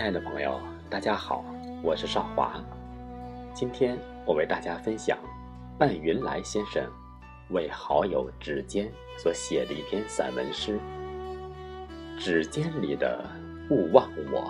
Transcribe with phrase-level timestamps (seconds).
[0.00, 0.58] 亲爱的朋友，
[0.88, 1.44] 大家好，
[1.82, 2.58] 我是少华。
[3.52, 5.18] 今天我为大家分享
[5.78, 6.82] 半云来先生
[7.50, 10.80] 为好友指尖所写的一篇散文诗
[12.18, 13.22] 《指尖里的
[13.68, 14.40] 勿忘我》。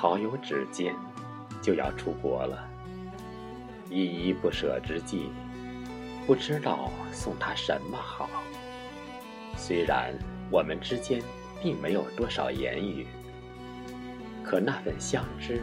[0.00, 0.94] 好友指尖
[1.60, 2.64] 就要出国了，
[3.90, 5.32] 依依不舍之际，
[6.24, 8.30] 不知道送他什么好。
[9.56, 10.14] 虽然
[10.52, 11.20] 我们之间
[11.60, 13.08] 并没有多少言语，
[14.44, 15.60] 可那份相知，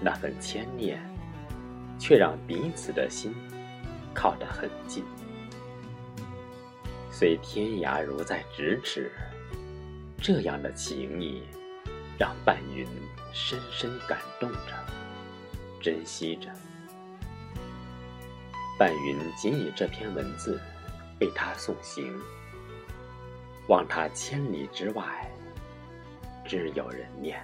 [0.00, 1.02] 那份牵念，
[1.98, 3.34] 却让彼此的心
[4.14, 5.02] 靠得很近。
[7.10, 9.10] 虽天涯如在咫尺，
[10.22, 11.42] 这样的情谊。
[12.18, 12.84] 让半云
[13.32, 14.74] 深深感动着，
[15.80, 16.50] 珍惜着。
[18.76, 20.60] 半云仅以这篇文字
[21.20, 22.12] 为他送行，
[23.68, 25.30] 望他千里之外，
[26.44, 27.40] 只有人念。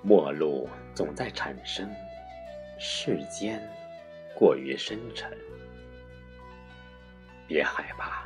[0.00, 1.86] 陌路总在产生，
[2.78, 3.60] 世间。
[4.38, 5.36] 过于深沉，
[7.48, 8.22] 别害怕，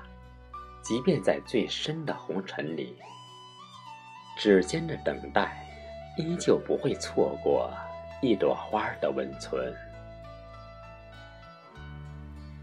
[0.83, 2.95] 即便在最深的红尘里，
[4.37, 5.67] 指尖的等待，
[6.19, 7.73] 依旧不会错过
[8.21, 9.75] 一朵花的温存。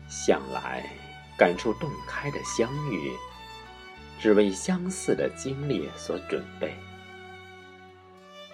[0.08, 0.88] 向来
[1.36, 3.12] 感触洞开的相遇，
[4.20, 6.76] 只为相似的经历所准备。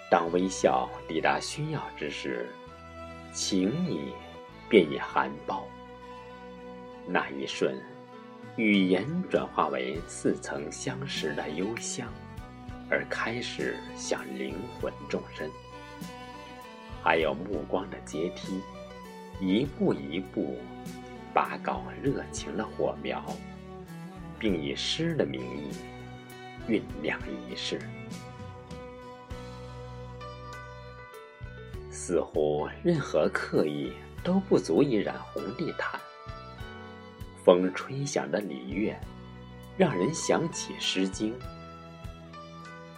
[0.10, 2.50] 当微笑抵达需要之时，
[3.34, 4.14] 请你。
[4.70, 5.64] 便已含苞。
[7.08, 7.76] 那一瞬，
[8.56, 12.08] 语言转化为似曾相识的幽香，
[12.90, 15.50] 而开始向灵魂纵深。
[17.04, 18.62] 还有目光的阶梯，
[19.40, 20.58] 一步一步
[21.34, 23.24] 拔高热情的火苗，
[24.40, 25.72] 并以诗的名义
[26.68, 27.80] 酝酿一世。
[31.92, 33.94] 似乎任何刻意。
[34.26, 35.98] 都不足以染红地毯。
[37.46, 39.00] 风吹响的礼乐，
[39.78, 41.32] 让人想起《诗经》，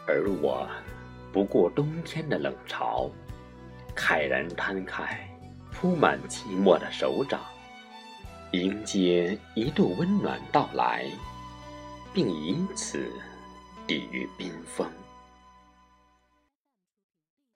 [0.08, 0.66] 而我
[1.34, 3.12] 不顾冬天的冷潮，
[3.94, 5.30] 慨然摊开
[5.74, 7.42] 铺满寂寞的手掌，
[8.54, 11.06] 迎接一度温暖到来，
[12.14, 13.12] 并以此
[13.86, 14.90] 抵御冰封。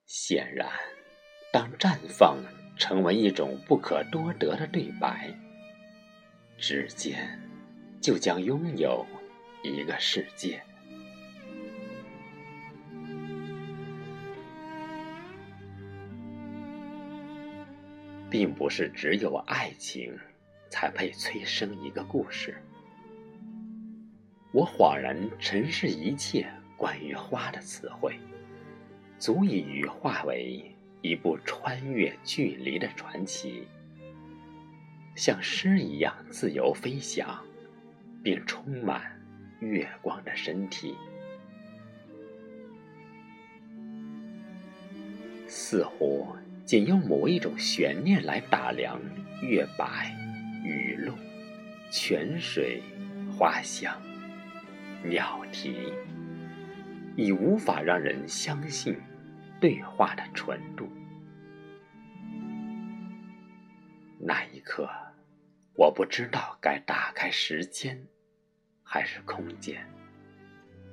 [0.07, 0.69] 显然，
[1.53, 2.35] 当绽放。
[2.77, 5.33] 成为一种不可多得的对白，
[6.57, 7.39] 指尖
[8.01, 9.05] 就将拥有
[9.63, 10.61] 一个世界。
[18.29, 20.17] 并不是只有爱情
[20.69, 22.55] 才配催生一个故事。
[24.53, 28.17] 我恍然尘世一切关于花的词汇，
[29.19, 30.70] 足以羽化为。
[31.01, 33.67] 一部穿越距离的传奇，
[35.15, 37.43] 像诗一样自由飞翔，
[38.23, 39.19] 并充满
[39.59, 40.95] 月光的身体，
[45.47, 46.35] 似乎
[46.65, 49.01] 仅用某一种悬念来打量
[49.41, 50.15] 月白、
[50.63, 51.13] 雨露、
[51.91, 52.81] 泉水、
[53.35, 53.99] 花香、
[55.03, 55.91] 鸟啼，
[57.15, 58.95] 已无法让人相信。
[59.61, 60.89] 对话的纯度。
[64.19, 64.89] 那一刻，
[65.75, 68.03] 我不知道该打开时间，
[68.81, 69.87] 还是空间，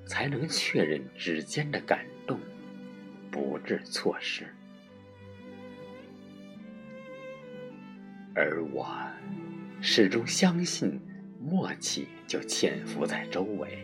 [0.07, 2.39] 才能确认指尖的感动，
[3.31, 4.47] 不致错失。
[8.35, 8.87] 而我
[9.81, 11.01] 始终相信，
[11.41, 13.79] 默契就潜伏在周围，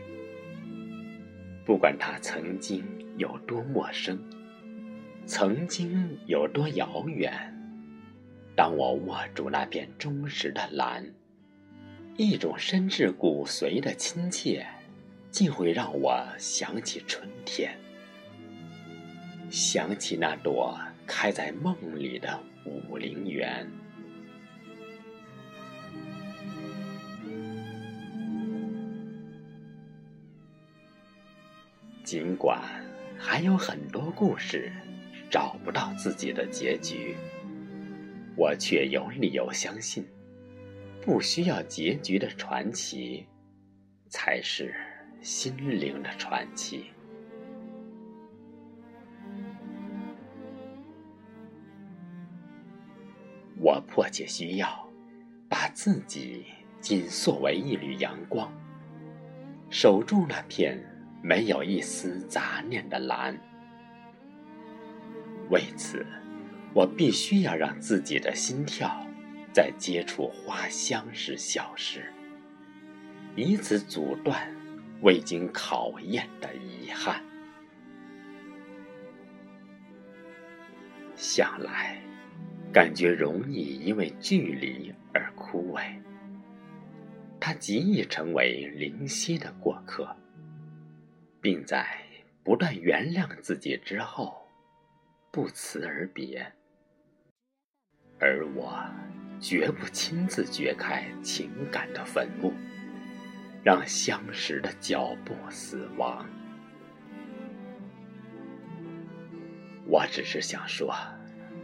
[1.65, 2.85] 不管它曾经
[3.17, 4.23] 有多陌生。
[5.27, 7.33] 曾经有多遥远？
[8.55, 11.13] 当我握住那片忠实的蓝，
[12.17, 14.67] 一种深至骨髓的亲切，
[15.31, 17.77] 竟会让我想起春天，
[19.51, 23.67] 想起那朵开在梦里的武陵源。
[32.05, 32.61] 尽管。
[33.17, 34.71] 还有很多故事
[35.35, 37.17] 找不到自己的结局，
[38.37, 40.07] 我却有理由相信，
[41.03, 43.27] 不需要结局的传奇，
[44.09, 44.73] 才是
[45.21, 46.85] 心灵的传奇。
[53.59, 54.89] 我迫切需要
[55.49, 56.45] 把自己
[56.81, 58.53] 紧缩为一缕阳光，
[59.69, 60.81] 守住那片
[61.25, 63.37] 没有一丝杂念的蓝。
[65.51, 66.07] 为此，
[66.73, 69.07] 我必须要让自己的心跳
[69.53, 72.13] 在接触花香时消失，
[73.37, 74.55] 以此阻断
[75.03, 77.23] 未经考验的遗憾。
[81.15, 82.01] 想来。
[82.73, 85.81] 感觉容易因为距离而枯萎，
[87.39, 90.17] 他极易成为灵犀的过客，
[91.41, 91.87] 并在
[92.43, 94.44] 不断原谅自己之后，
[95.35, 96.47] 不辞而别。
[98.21, 98.89] 而我
[99.41, 102.53] 绝不亲自掘开情感的坟墓，
[103.65, 106.25] 让相识的脚步死亡。
[109.89, 110.95] 我只是想说。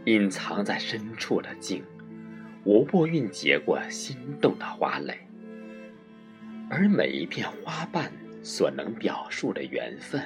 [0.05, 1.83] 隐藏在深处的静，
[2.63, 5.15] 无不蕴结过心动的花蕾。
[6.71, 10.19] 而每一片花瓣所能表述的缘分，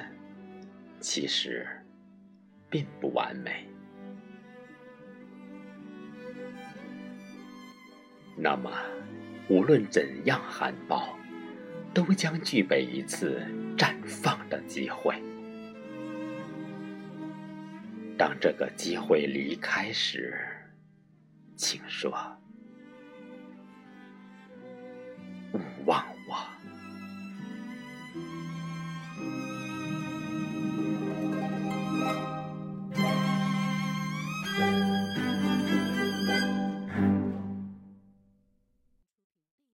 [0.98, 1.68] 其实
[2.68, 3.66] 并不完美。
[8.36, 8.70] 那么，
[9.48, 11.08] 无论怎样含苞，
[11.94, 13.40] 都将具备一次
[13.78, 15.14] 绽放的机会。
[18.18, 20.36] 当这个机会离开时，
[21.56, 22.35] 请说，